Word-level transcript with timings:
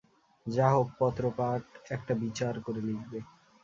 যা 0.45 0.67
হোক, 0.73 0.87
পত্রপাট 0.99 1.63
একটা 1.91 2.13
বিচার 2.23 2.53
করে 2.61 2.81
লিখবে। 2.87 3.19